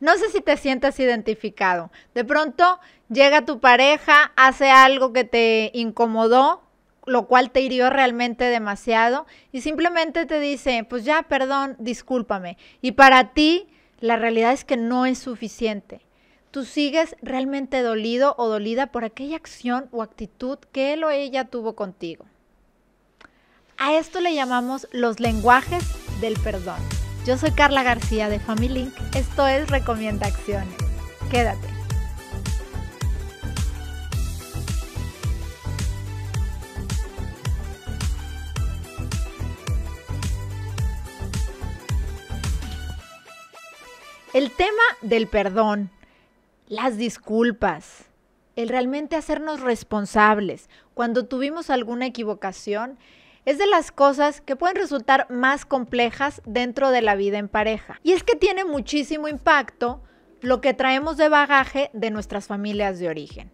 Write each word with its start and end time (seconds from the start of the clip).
No 0.00 0.16
sé 0.16 0.30
si 0.30 0.40
te 0.40 0.56
sientas 0.56 1.00
identificado. 1.00 1.90
De 2.14 2.24
pronto 2.24 2.78
llega 3.08 3.44
tu 3.44 3.58
pareja, 3.58 4.32
hace 4.36 4.70
algo 4.70 5.12
que 5.12 5.24
te 5.24 5.70
incomodó, 5.74 6.62
lo 7.04 7.26
cual 7.26 7.50
te 7.50 7.60
hirió 7.60 7.90
realmente 7.90 8.44
demasiado 8.44 9.26
y 9.50 9.62
simplemente 9.62 10.26
te 10.26 10.40
dice, 10.40 10.86
pues 10.88 11.04
ya, 11.04 11.22
perdón, 11.22 11.76
discúlpame. 11.78 12.58
Y 12.80 12.92
para 12.92 13.32
ti, 13.32 13.68
la 14.00 14.16
realidad 14.16 14.52
es 14.52 14.64
que 14.64 14.76
no 14.76 15.06
es 15.06 15.18
suficiente. 15.18 16.00
Tú 16.50 16.64
sigues 16.64 17.16
realmente 17.20 17.82
dolido 17.82 18.34
o 18.38 18.48
dolida 18.48 18.86
por 18.86 19.04
aquella 19.04 19.36
acción 19.36 19.88
o 19.90 20.02
actitud 20.02 20.58
que 20.72 20.92
él 20.92 21.04
o 21.04 21.10
ella 21.10 21.44
tuvo 21.44 21.74
contigo. 21.74 22.24
A 23.76 23.94
esto 23.94 24.20
le 24.20 24.34
llamamos 24.34 24.88
los 24.92 25.20
lenguajes 25.20 25.84
del 26.20 26.34
perdón. 26.40 26.97
Yo 27.28 27.36
soy 27.36 27.50
Carla 27.50 27.82
García 27.82 28.30
de 28.30 28.40
Family 28.40 28.68
Link. 28.70 28.94
Esto 29.14 29.46
es 29.46 29.68
Recomienda 29.68 30.26
Acciones. 30.26 30.74
Quédate. 31.30 31.68
El 44.32 44.50
tema 44.52 44.72
del 45.02 45.26
perdón, 45.26 45.90
las 46.66 46.96
disculpas, 46.96 48.06
el 48.56 48.70
realmente 48.70 49.16
hacernos 49.16 49.60
responsables 49.60 50.70
cuando 50.94 51.26
tuvimos 51.26 51.68
alguna 51.68 52.06
equivocación, 52.06 52.98
es 53.44 53.58
de 53.58 53.66
las 53.66 53.92
cosas 53.92 54.40
que 54.40 54.56
pueden 54.56 54.76
resultar 54.76 55.26
más 55.30 55.64
complejas 55.64 56.42
dentro 56.44 56.90
de 56.90 57.02
la 57.02 57.14
vida 57.14 57.38
en 57.38 57.48
pareja. 57.48 58.00
Y 58.02 58.12
es 58.12 58.22
que 58.22 58.36
tiene 58.36 58.64
muchísimo 58.64 59.28
impacto 59.28 60.02
lo 60.40 60.60
que 60.60 60.74
traemos 60.74 61.16
de 61.16 61.28
bagaje 61.28 61.90
de 61.92 62.10
nuestras 62.10 62.46
familias 62.46 62.98
de 62.98 63.08
origen. 63.08 63.50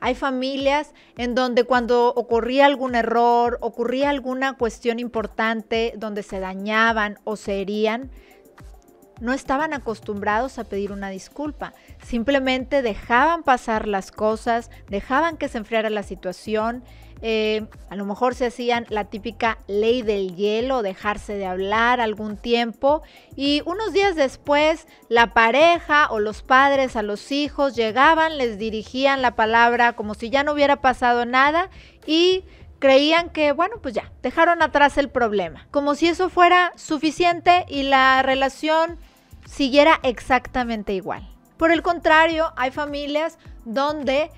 Hay 0.00 0.14
familias 0.14 0.92
en 1.16 1.34
donde 1.34 1.64
cuando 1.64 2.08
ocurría 2.14 2.66
algún 2.66 2.94
error, 2.94 3.58
ocurría 3.62 4.10
alguna 4.10 4.52
cuestión 4.54 4.98
importante, 4.98 5.94
donde 5.96 6.22
se 6.22 6.38
dañaban 6.38 7.18
o 7.24 7.36
se 7.36 7.62
herían, 7.62 8.10
no 9.20 9.32
estaban 9.32 9.72
acostumbrados 9.72 10.58
a 10.58 10.64
pedir 10.64 10.92
una 10.92 11.08
disculpa. 11.08 11.72
Simplemente 12.02 12.82
dejaban 12.82 13.42
pasar 13.42 13.88
las 13.88 14.12
cosas, 14.12 14.70
dejaban 14.88 15.38
que 15.38 15.48
se 15.48 15.58
enfriara 15.58 15.88
la 15.88 16.02
situación. 16.02 16.84
Eh, 17.22 17.66
a 17.88 17.96
lo 17.96 18.04
mejor 18.04 18.34
se 18.34 18.46
hacían 18.46 18.84
la 18.90 19.04
típica 19.04 19.58
ley 19.66 20.02
del 20.02 20.36
hielo, 20.36 20.82
dejarse 20.82 21.34
de 21.34 21.46
hablar 21.46 22.00
algún 22.00 22.36
tiempo 22.36 23.02
y 23.34 23.62
unos 23.64 23.92
días 23.94 24.16
después 24.16 24.86
la 25.08 25.32
pareja 25.32 26.08
o 26.10 26.20
los 26.20 26.42
padres 26.42 26.94
a 26.94 27.02
los 27.02 27.32
hijos 27.32 27.74
llegaban, 27.74 28.36
les 28.36 28.58
dirigían 28.58 29.22
la 29.22 29.34
palabra 29.34 29.94
como 29.94 30.14
si 30.14 30.28
ya 30.28 30.44
no 30.44 30.52
hubiera 30.52 30.82
pasado 30.82 31.24
nada 31.24 31.70
y 32.06 32.44
creían 32.78 33.30
que, 33.30 33.52
bueno, 33.52 33.76
pues 33.80 33.94
ya, 33.94 34.12
dejaron 34.22 34.62
atrás 34.62 34.98
el 34.98 35.08
problema, 35.08 35.66
como 35.70 35.94
si 35.94 36.08
eso 36.08 36.28
fuera 36.28 36.72
suficiente 36.76 37.64
y 37.68 37.84
la 37.84 38.22
relación 38.22 38.98
siguiera 39.46 40.00
exactamente 40.02 40.92
igual. 40.92 41.26
Por 41.56 41.70
el 41.70 41.82
contrario, 41.82 42.52
hay 42.56 42.70
familias 42.70 43.38
donde 43.64 44.30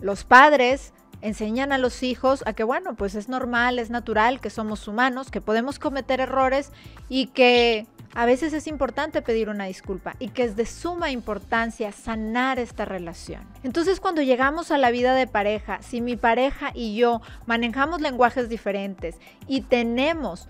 los 0.00 0.24
padres 0.24 0.92
enseñan 1.22 1.72
a 1.72 1.78
los 1.78 2.02
hijos 2.02 2.42
a 2.46 2.52
que, 2.52 2.64
bueno, 2.64 2.94
pues 2.94 3.14
es 3.14 3.28
normal, 3.28 3.78
es 3.78 3.88
natural, 3.88 4.40
que 4.40 4.50
somos 4.50 4.86
humanos, 4.86 5.30
que 5.30 5.40
podemos 5.40 5.78
cometer 5.78 6.20
errores 6.20 6.72
y 7.08 7.28
que 7.28 7.86
a 8.14 8.26
veces 8.26 8.52
es 8.52 8.66
importante 8.66 9.22
pedir 9.22 9.48
una 9.48 9.64
disculpa 9.64 10.14
y 10.18 10.28
que 10.28 10.44
es 10.44 10.54
de 10.54 10.66
suma 10.66 11.10
importancia 11.10 11.92
sanar 11.92 12.58
esta 12.58 12.84
relación. 12.84 13.42
Entonces 13.62 14.00
cuando 14.00 14.20
llegamos 14.20 14.70
a 14.70 14.78
la 14.78 14.90
vida 14.90 15.14
de 15.14 15.26
pareja, 15.26 15.80
si 15.80 16.02
mi 16.02 16.16
pareja 16.16 16.72
y 16.74 16.94
yo 16.94 17.22
manejamos 17.46 18.02
lenguajes 18.02 18.50
diferentes 18.50 19.16
y 19.46 19.62
tenemos 19.62 20.48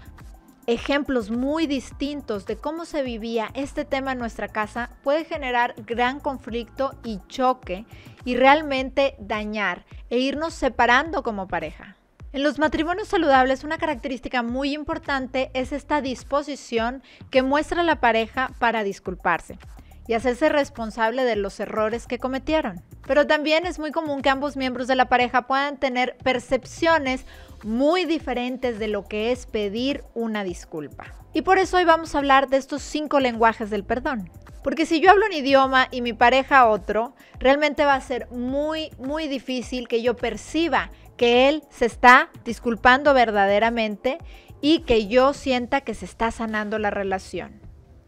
ejemplos 0.66 1.30
muy 1.30 1.66
distintos 1.66 2.46
de 2.46 2.56
cómo 2.56 2.84
se 2.84 3.02
vivía 3.02 3.50
este 3.54 3.84
tema 3.84 4.12
en 4.12 4.18
nuestra 4.18 4.48
casa, 4.48 4.90
puede 5.02 5.24
generar 5.24 5.74
gran 5.86 6.20
conflicto 6.20 6.94
y 7.04 7.20
choque 7.28 7.84
y 8.24 8.36
realmente 8.36 9.16
dañar 9.18 9.84
e 10.10 10.18
irnos 10.18 10.54
separando 10.54 11.22
como 11.22 11.48
pareja. 11.48 11.96
En 12.32 12.42
los 12.42 12.58
matrimonios 12.58 13.08
saludables 13.08 13.62
una 13.62 13.76
característica 13.76 14.42
muy 14.42 14.72
importante 14.72 15.50
es 15.52 15.72
esta 15.72 16.00
disposición 16.00 17.02
que 17.30 17.42
muestra 17.42 17.82
la 17.82 18.00
pareja 18.00 18.52
para 18.58 18.84
disculparse 18.84 19.58
y 20.06 20.14
hacerse 20.14 20.48
responsable 20.48 21.24
de 21.24 21.36
los 21.36 21.60
errores 21.60 22.06
que 22.06 22.18
cometieron. 22.18 22.82
Pero 23.06 23.26
también 23.26 23.66
es 23.66 23.78
muy 23.78 23.92
común 23.92 24.22
que 24.22 24.30
ambos 24.30 24.56
miembros 24.56 24.86
de 24.86 24.96
la 24.96 25.08
pareja 25.08 25.46
puedan 25.46 25.78
tener 25.78 26.16
percepciones 26.22 27.24
muy 27.64 28.04
diferentes 28.04 28.78
de 28.78 28.88
lo 28.88 29.04
que 29.04 29.32
es 29.32 29.46
pedir 29.46 30.04
una 30.14 30.44
disculpa. 30.44 31.06
Y 31.32 31.42
por 31.42 31.58
eso 31.58 31.76
hoy 31.76 31.84
vamos 31.84 32.14
a 32.14 32.18
hablar 32.18 32.48
de 32.48 32.58
estos 32.58 32.82
cinco 32.82 33.20
lenguajes 33.20 33.70
del 33.70 33.84
perdón. 33.84 34.30
Porque 34.62 34.86
si 34.86 35.00
yo 35.00 35.10
hablo 35.10 35.26
un 35.26 35.32
idioma 35.32 35.88
y 35.90 36.02
mi 36.02 36.12
pareja 36.12 36.68
otro, 36.68 37.14
realmente 37.40 37.84
va 37.84 37.94
a 37.94 38.00
ser 38.00 38.28
muy, 38.30 38.90
muy 38.98 39.26
difícil 39.26 39.88
que 39.88 40.02
yo 40.02 40.14
perciba 40.16 40.90
que 41.16 41.48
él 41.48 41.62
se 41.70 41.86
está 41.86 42.30
disculpando 42.44 43.12
verdaderamente 43.14 44.18
y 44.60 44.80
que 44.80 45.08
yo 45.08 45.34
sienta 45.34 45.80
que 45.80 45.94
se 45.94 46.04
está 46.04 46.30
sanando 46.30 46.78
la 46.78 46.90
relación. 46.90 47.61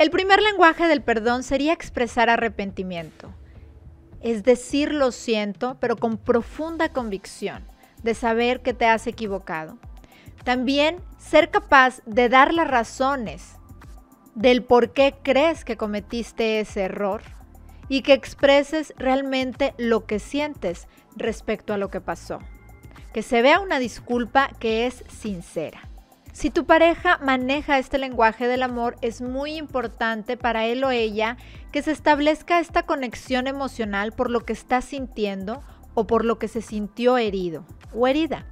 El 0.04 0.10
primer 0.10 0.42
lenguaje 0.42 0.87
del 0.87 1.00
perdón 1.00 1.42
sería 1.42 1.72
expresar 1.72 2.28
arrepentimiento. 2.28 3.32
Es 4.20 4.42
decir, 4.42 4.92
lo 4.92 5.12
siento, 5.12 5.78
pero 5.81 5.97
con 5.97 6.19
profunda 6.19 6.91
convicción 6.91 7.65
de 8.03 8.12
saber 8.12 8.60
que 8.60 8.75
te 8.75 8.84
has 8.84 9.06
equivocado. 9.06 9.78
También 10.44 10.98
ser 11.16 11.50
capaz 11.50 12.03
de 12.04 12.28
dar 12.28 12.53
las 12.53 12.69
razones 12.69 13.56
del 14.34 14.62
por 14.62 14.92
qué 14.92 15.15
crees 15.22 15.65
que 15.65 15.78
cometiste 15.78 16.60
ese 16.60 16.82
error 16.82 17.22
y 17.88 18.03
que 18.03 18.12
expreses 18.12 18.92
realmente 18.98 19.72
lo 19.78 20.04
que 20.04 20.19
sientes 20.19 20.86
respecto 21.16 21.72
a 21.72 21.78
lo 21.78 21.88
que 21.88 22.03
pasó. 22.03 22.41
Que 23.15 23.22
se 23.22 23.41
vea 23.41 23.59
una 23.59 23.78
disculpa 23.78 24.50
que 24.60 24.84
es 24.86 25.03
sincera. 25.09 25.94
Si 26.34 26.50
tu 26.50 26.67
pareja 26.67 27.19
maneja 27.22 27.78
este 27.78 27.97
lenguaje 27.97 28.49
del 28.49 28.65
amor, 28.65 28.97
es 29.03 29.21
muy 29.21 29.55
importante 29.55 30.37
para 30.37 30.67
él 30.67 30.83
o 30.83 30.91
ella 30.91 31.37
que 31.71 31.81
se 31.81 31.93
establezca 31.93 32.59
esta 32.59 32.83
conexión 32.83 33.47
emocional 33.47 34.11
por 34.11 34.31
lo 34.31 34.41
que 34.41 34.53
está 34.53 34.83
sintiendo 34.83 35.62
o 35.95 36.09
por 36.09 36.25
lo 36.25 36.41
que 36.41 36.49
se 36.49 36.61
sintió 36.61 37.19
herido 37.19 37.65
o 37.95 38.09
herida 38.09 38.47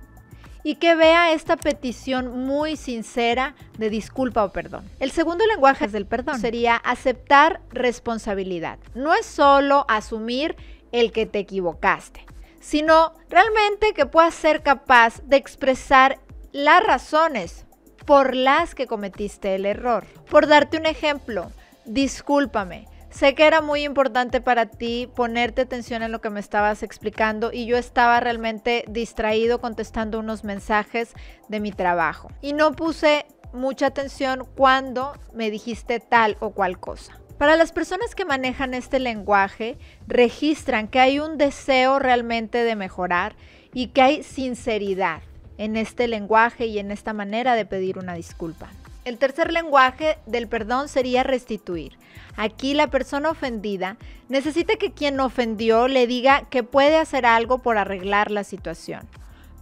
y 0.62 0.76
que 0.76 0.94
vea 0.94 1.32
esta 1.32 1.56
petición 1.56 2.46
muy 2.46 2.76
sincera 2.76 3.56
de 3.76 3.90
disculpa 3.90 4.44
o 4.44 4.52
perdón. 4.52 4.88
El 5.00 5.10
segundo 5.10 5.44
lenguaje 5.44 5.88
del 5.88 6.06
perdón 6.06 6.38
sería 6.38 6.76
aceptar 6.76 7.62
responsabilidad. 7.70 8.78
No 8.94 9.12
es 9.12 9.26
solo 9.26 9.86
asumir 9.88 10.54
el 10.92 11.10
que 11.10 11.26
te 11.26 11.40
equivocaste, 11.40 12.24
sino 12.60 13.12
realmente 13.28 13.92
que 13.92 14.06
puedas 14.06 14.34
ser 14.34 14.62
capaz 14.62 15.20
de 15.24 15.36
expresar 15.36 16.20
las 16.52 16.80
razones 16.84 17.66
por 18.04 18.34
las 18.34 18.74
que 18.74 18.86
cometiste 18.86 19.54
el 19.54 19.66
error. 19.66 20.06
Por 20.30 20.46
darte 20.46 20.76
un 20.76 20.86
ejemplo, 20.86 21.50
discúlpame, 21.84 22.86
Sé 23.12 23.34
que 23.34 23.46
era 23.46 23.60
muy 23.60 23.84
importante 23.84 24.40
para 24.40 24.64
ti 24.64 25.06
ponerte 25.14 25.60
atención 25.60 26.02
en 26.02 26.12
lo 26.12 26.22
que 26.22 26.30
me 26.30 26.40
estabas 26.40 26.82
explicando 26.82 27.52
y 27.52 27.66
yo 27.66 27.76
estaba 27.76 28.18
realmente 28.20 28.86
distraído 28.88 29.60
contestando 29.60 30.18
unos 30.18 30.44
mensajes 30.44 31.12
de 31.48 31.60
mi 31.60 31.72
trabajo. 31.72 32.30
Y 32.40 32.54
no 32.54 32.72
puse 32.72 33.26
mucha 33.52 33.88
atención 33.88 34.48
cuando 34.56 35.12
me 35.34 35.50
dijiste 35.50 36.00
tal 36.00 36.38
o 36.40 36.52
cual 36.52 36.80
cosa. 36.80 37.20
Para 37.36 37.56
las 37.56 37.72
personas 37.72 38.14
que 38.14 38.24
manejan 38.24 38.72
este 38.72 38.98
lenguaje, 38.98 39.76
registran 40.06 40.88
que 40.88 41.00
hay 41.00 41.18
un 41.18 41.36
deseo 41.36 41.98
realmente 41.98 42.64
de 42.64 42.76
mejorar 42.76 43.36
y 43.74 43.88
que 43.88 44.00
hay 44.00 44.22
sinceridad 44.22 45.20
en 45.62 45.76
este 45.76 46.08
lenguaje 46.08 46.66
y 46.66 46.80
en 46.80 46.90
esta 46.90 47.12
manera 47.12 47.54
de 47.54 47.64
pedir 47.64 47.96
una 47.96 48.14
disculpa. 48.14 48.68
El 49.04 49.18
tercer 49.18 49.52
lenguaje 49.52 50.18
del 50.26 50.48
perdón 50.48 50.88
sería 50.88 51.22
restituir. 51.22 51.96
Aquí 52.36 52.74
la 52.74 52.88
persona 52.88 53.30
ofendida 53.30 53.96
necesita 54.28 54.74
que 54.74 54.90
quien 54.90 55.20
ofendió 55.20 55.86
le 55.86 56.08
diga 56.08 56.48
que 56.50 56.64
puede 56.64 56.96
hacer 56.96 57.26
algo 57.26 57.58
por 57.58 57.78
arreglar 57.78 58.32
la 58.32 58.42
situación. 58.42 59.08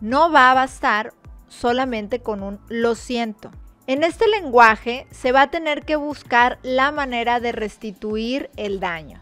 No 0.01 0.33
va 0.33 0.51
a 0.51 0.55
bastar 0.55 1.13
solamente 1.49 2.21
con 2.21 2.43
un 2.43 2.61
lo 2.69 2.95
siento. 2.95 3.51
En 3.87 4.03
este 4.03 4.27
lenguaje 4.27 5.07
se 5.11 5.33
va 5.33 5.43
a 5.43 5.51
tener 5.51 5.85
que 5.85 5.97
buscar 5.97 6.59
la 6.63 6.93
manera 6.93 7.41
de 7.41 7.53
restituir 7.53 8.49
el 8.57 8.81
daño. 8.81 9.21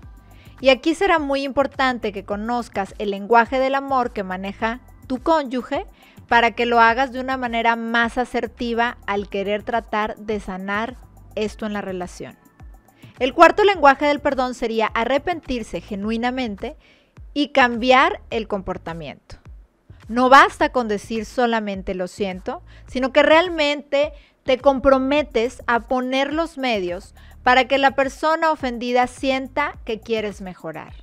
Y 0.61 0.69
aquí 0.69 0.95
será 0.95 1.19
muy 1.19 1.43
importante 1.43 2.13
que 2.13 2.25
conozcas 2.25 2.95
el 2.99 3.11
lenguaje 3.11 3.59
del 3.59 3.75
amor 3.75 4.13
que 4.13 4.23
maneja 4.23 4.79
tu 5.09 5.21
cónyuge 5.21 5.87
para 6.29 6.53
que 6.53 6.67
lo 6.67 6.81
hagas 6.81 7.13
de 7.13 7.21
una 7.21 7.37
manera 7.37 7.75
más 7.75 8.19
asertiva 8.19 8.99
al 9.07 9.29
querer 9.29 9.63
tratar 9.63 10.17
de 10.17 10.41
sanar 10.41 10.97
esto 11.35 11.67
en 11.67 11.73
la 11.73 11.81
relación. 11.81 12.37
El 13.19 13.35
cuarto 13.35 13.65
lenguaje 13.65 14.07
del 14.07 14.21
perdón 14.21 14.55
sería 14.55 14.87
arrepentirse 14.87 15.81
genuinamente 15.81 16.77
y 17.35 17.49
cambiar 17.49 18.21
el 18.31 18.47
comportamiento. 18.47 19.37
No 20.09 20.29
basta 20.29 20.71
con 20.71 20.89
decir 20.89 21.25
solamente 21.25 21.95
lo 21.95 22.09
siento, 22.09 22.63
sino 22.87 23.13
que 23.13 23.23
realmente 23.23 24.13
te 24.45 24.59
comprometes 24.59 25.63
a 25.67 25.81
poner 25.81 26.33
los 26.33 26.57
medios 26.57 27.15
para 27.43 27.67
que 27.67 27.77
la 27.79 27.91
persona 27.93 28.51
ofendida 28.51 29.07
sienta 29.07 29.77
que 29.85 30.01
quieres 30.01 30.41
mejorar. 30.41 30.95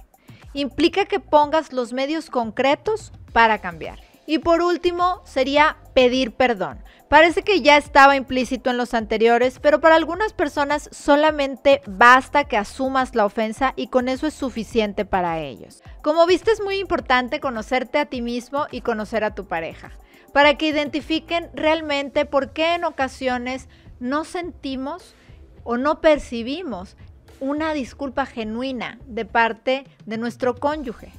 Implica 0.54 1.06
que 1.06 1.20
pongas 1.20 1.74
los 1.74 1.94
medios 1.94 2.30
concretos 2.30 3.12
para 3.34 3.60
cambiar. 3.60 4.05
Y 4.28 4.40
por 4.40 4.62
último, 4.62 5.22
sería 5.24 5.78
pedir 5.94 6.34
perdón. 6.34 6.84
Parece 7.10 7.44
que 7.44 7.62
ya 7.62 7.78
estaba 7.78 8.16
implícito 8.16 8.72
en 8.72 8.78
los 8.78 8.96
anteriores, 8.96 9.60
pero 9.60 9.80
para 9.80 9.96
algunas 9.96 10.34
personas 10.34 10.90
solamente 10.92 11.82
basta 11.86 12.46
que 12.46 12.58
asumas 12.58 13.14
la 13.14 13.26
ofensa 13.26 13.74
y 13.76 13.88
con 13.88 14.10
eso 14.10 14.26
es 14.26 14.34
suficiente 14.34 15.06
para 15.06 15.40
ellos. 15.40 15.84
Como 16.02 16.26
viste 16.26 16.52
es 16.52 16.62
muy 16.62 16.78
importante 16.78 17.40
conocerte 17.40 18.00
a 18.00 18.08
ti 18.08 18.22
mismo 18.22 18.66
y 18.72 18.82
conocer 18.82 19.24
a 19.24 19.36
tu 19.36 19.46
pareja, 19.46 19.92
para 20.34 20.58
que 20.58 20.68
identifiquen 20.68 21.50
realmente 21.54 22.26
por 22.26 22.54
qué 22.54 22.74
en 22.74 22.86
ocasiones 22.86 23.70
no 24.00 24.26
sentimos 24.26 25.14
o 25.64 25.78
no 25.78 26.02
percibimos 26.02 26.98
una 27.40 27.74
disculpa 27.74 28.26
genuina 28.26 28.98
de 29.06 29.26
parte 29.26 29.86
de 30.06 30.18
nuestro 30.18 30.56
cónyuge. 30.56 31.12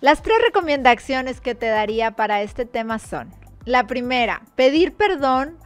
Las 0.00 0.22
tres 0.22 0.36
recomendaciones 0.46 1.40
que 1.40 1.56
te 1.56 1.66
daría 1.66 2.12
para 2.12 2.42
este 2.42 2.64
tema 2.64 3.00
son, 3.00 3.34
la 3.64 3.88
primera, 3.88 4.42
pedir 4.54 4.94
perdón 4.94 5.58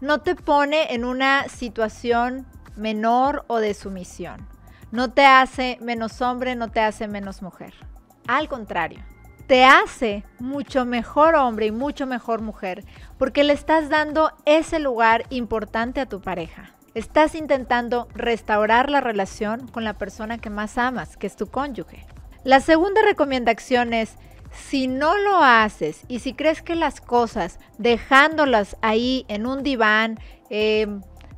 no 0.00 0.20
te 0.20 0.36
pone 0.36 0.94
en 0.94 1.04
una 1.04 1.48
situación 1.48 2.46
menor 2.76 3.44
o 3.48 3.58
de 3.58 3.74
sumisión. 3.74 4.46
No 4.92 5.12
te 5.12 5.26
hace 5.26 5.76
menos 5.80 6.22
hombre, 6.22 6.54
no 6.54 6.70
te 6.70 6.78
hace 6.78 7.08
menos 7.08 7.42
mujer. 7.42 7.74
Al 8.28 8.48
contrario, 8.48 9.00
te 9.48 9.64
hace 9.64 10.24
mucho 10.38 10.84
mejor 10.84 11.34
hombre 11.34 11.66
y 11.66 11.72
mucho 11.72 12.06
mejor 12.06 12.42
mujer 12.42 12.84
porque 13.18 13.42
le 13.42 13.54
estás 13.54 13.88
dando 13.88 14.30
ese 14.46 14.78
lugar 14.78 15.24
importante 15.30 16.00
a 16.00 16.06
tu 16.06 16.20
pareja. 16.20 16.70
Estás 16.94 17.34
intentando 17.34 18.06
restaurar 18.14 18.88
la 18.88 19.00
relación 19.00 19.66
con 19.66 19.82
la 19.82 19.94
persona 19.94 20.38
que 20.38 20.48
más 20.48 20.78
amas, 20.78 21.16
que 21.16 21.26
es 21.26 21.34
tu 21.34 21.48
cónyuge. 21.48 22.06
La 22.42 22.60
segunda 22.60 23.02
recomendación 23.02 23.92
es, 23.92 24.16
si 24.50 24.88
no 24.88 25.16
lo 25.18 25.42
haces 25.42 26.04
y 26.08 26.20
si 26.20 26.32
crees 26.32 26.62
que 26.62 26.74
las 26.74 27.00
cosas, 27.00 27.58
dejándolas 27.76 28.76
ahí 28.80 29.26
en 29.28 29.46
un 29.46 29.62
diván, 29.62 30.18
eh, 30.48 30.86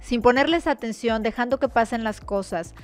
sin 0.00 0.22
ponerles 0.22 0.66
atención, 0.66 1.22
dejando 1.22 1.58
que 1.58 1.68
pasen 1.68 2.04
las 2.04 2.20
cosas, 2.20 2.74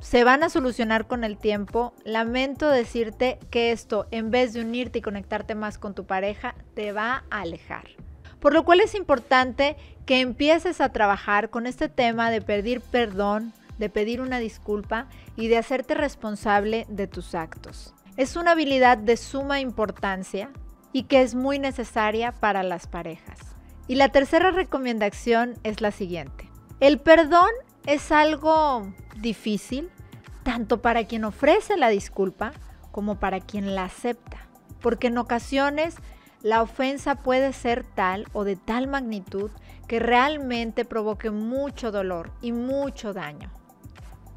se 0.00 0.24
van 0.24 0.42
a 0.42 0.50
solucionar 0.50 1.06
con 1.06 1.24
el 1.24 1.38
tiempo, 1.38 1.94
lamento 2.04 2.68
decirte 2.68 3.38
que 3.50 3.72
esto, 3.72 4.06
en 4.10 4.30
vez 4.30 4.52
de 4.52 4.60
unirte 4.60 4.98
y 4.98 5.02
conectarte 5.02 5.54
más 5.54 5.78
con 5.78 5.94
tu 5.94 6.04
pareja, 6.04 6.54
te 6.74 6.92
va 6.92 7.24
a 7.30 7.40
alejar. 7.40 7.88
Por 8.40 8.52
lo 8.52 8.66
cual 8.66 8.80
es 8.80 8.94
importante 8.94 9.76
que 10.04 10.20
empieces 10.20 10.82
a 10.82 10.92
trabajar 10.92 11.48
con 11.48 11.66
este 11.66 11.88
tema 11.88 12.30
de 12.30 12.42
pedir 12.42 12.82
perdón, 12.82 13.54
de 13.78 13.88
pedir 13.88 14.20
una 14.20 14.38
disculpa 14.38 15.08
y 15.36 15.48
de 15.48 15.58
hacerte 15.58 15.94
responsable 15.94 16.86
de 16.88 17.06
tus 17.06 17.34
actos. 17.34 17.94
Es 18.16 18.36
una 18.36 18.52
habilidad 18.52 18.98
de 18.98 19.16
suma 19.16 19.60
importancia 19.60 20.50
y 20.92 21.04
que 21.04 21.22
es 21.22 21.34
muy 21.34 21.58
necesaria 21.58 22.32
para 22.32 22.62
las 22.62 22.86
parejas. 22.86 23.38
Y 23.88 23.96
la 23.96 24.10
tercera 24.10 24.50
recomendación 24.50 25.54
es 25.62 25.80
la 25.80 25.90
siguiente. 25.90 26.48
El 26.80 27.00
perdón 27.00 27.50
es 27.86 28.12
algo 28.12 28.92
difícil, 29.16 29.90
tanto 30.42 30.80
para 30.80 31.04
quien 31.04 31.24
ofrece 31.24 31.76
la 31.76 31.88
disculpa 31.88 32.52
como 32.92 33.18
para 33.18 33.40
quien 33.40 33.74
la 33.74 33.84
acepta, 33.84 34.46
porque 34.80 35.08
en 35.08 35.18
ocasiones 35.18 35.96
la 36.42 36.62
ofensa 36.62 37.16
puede 37.16 37.52
ser 37.52 37.84
tal 37.84 38.26
o 38.32 38.44
de 38.44 38.56
tal 38.56 38.86
magnitud 38.86 39.50
que 39.88 39.98
realmente 39.98 40.84
provoque 40.84 41.30
mucho 41.30 41.90
dolor 41.90 42.30
y 42.40 42.52
mucho 42.52 43.12
daño. 43.12 43.50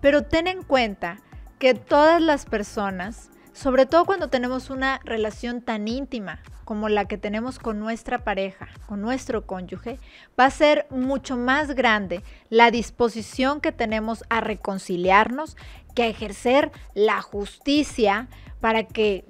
Pero 0.08 0.24
ten 0.24 0.48
en 0.48 0.64
cuenta 0.64 1.20
que 1.60 1.74
todas 1.74 2.22
las 2.22 2.46
personas, 2.46 3.30
sobre 3.52 3.86
todo 3.86 4.06
cuando 4.06 4.30
tenemos 4.30 4.70
una 4.70 5.02
relación 5.04 5.62
tan 5.62 5.90
íntima 5.90 6.40
como 6.64 6.88
la 6.88 7.10
que 7.10 7.18
tenemos 7.18 7.60
con 7.60 7.78
nuestra 7.82 8.24
pareja, 8.24 8.70
con 8.86 9.02
nuestro 9.02 9.46
cónyuge, 9.46 10.00
va 10.40 10.46
a 10.46 10.50
ser 10.50 10.88
mucho 10.92 11.36
más 11.36 11.76
grande 11.76 12.24
la 12.50 12.72
disposición 12.72 13.60
que 13.60 13.74
tenemos 13.74 14.24
a 14.30 14.40
reconciliarnos 14.40 15.58
que 15.94 16.04
a 16.04 16.08
ejercer 16.08 16.72
la 16.94 17.22
justicia 17.22 18.30
para 18.62 18.84
que 18.84 19.26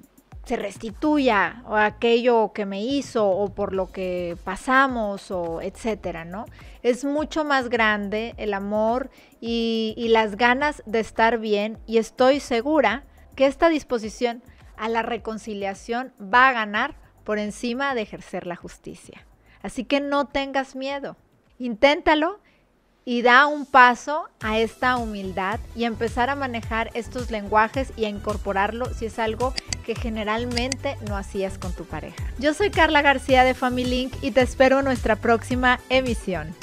se 0.48 0.56
restituya 0.56 1.62
aquello 1.70 2.52
que 2.54 2.64
me 2.64 2.82
hizo 2.82 3.28
o 3.28 3.50
por 3.50 3.74
lo 3.74 3.92
que 3.92 4.34
pasamos 4.44 5.30
o 5.30 5.60
etcétera, 5.60 6.24
¿no? 6.24 6.46
Es 6.82 7.04
mucho 7.04 7.44
más 7.44 7.68
grande 7.68 8.32
el 8.38 8.54
amor 8.54 9.10
y, 9.42 9.92
y 9.98 10.08
las 10.08 10.38
ganas 10.38 10.82
de 10.86 11.00
estar 11.00 11.36
bien 11.36 11.76
y 11.86 11.98
estoy 11.98 12.40
segura 12.40 13.04
que 13.36 13.44
esta 13.44 13.68
disposición 13.68 14.42
a 14.78 14.88
la 14.88 15.02
reconciliación 15.02 16.14
va 16.18 16.48
a 16.48 16.52
ganar 16.52 16.94
por 17.24 17.38
encima 17.38 17.94
de 17.94 18.00
ejercer 18.00 18.46
la 18.46 18.56
justicia. 18.56 19.26
Así 19.60 19.84
que 19.84 20.00
no 20.00 20.28
tengas 20.28 20.74
miedo, 20.74 21.18
inténtalo 21.58 22.40
y 23.04 23.22
da 23.22 23.46
un 23.46 23.64
paso 23.64 24.28
a 24.40 24.58
esta 24.58 24.96
humildad 24.96 25.60
y 25.74 25.84
empezar 25.84 26.30
a 26.30 26.36
manejar 26.36 26.90
estos 26.94 27.30
lenguajes 27.30 27.92
y 27.96 28.04
a 28.04 28.08
incorporarlo 28.08 28.92
si 28.94 29.06
es 29.06 29.18
algo 29.18 29.54
que 29.88 29.94
generalmente 29.94 30.98
no 31.08 31.16
hacías 31.16 31.56
con 31.56 31.72
tu 31.72 31.86
pareja. 31.86 32.22
Yo 32.38 32.52
soy 32.52 32.70
Carla 32.70 33.00
García 33.00 33.42
de 33.42 33.54
Family 33.54 33.88
Link 33.88 34.12
y 34.20 34.32
te 34.32 34.42
espero 34.42 34.80
en 34.80 34.84
nuestra 34.84 35.16
próxima 35.16 35.80
emisión. 35.88 36.54